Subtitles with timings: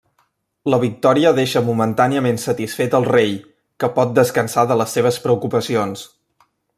[0.73, 3.37] La victòria deixa momentàniament satisfet al rei,
[3.83, 6.09] que pot descansar de les seves preocupacions.